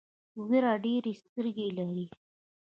[0.47, 2.05] وېره ډېرې سترګې لري.